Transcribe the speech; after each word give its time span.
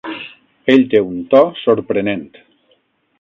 Ell 0.75 0.85
té 0.93 1.01
un 1.09 1.19
to 1.33 1.41
sorprenent. 1.65 2.25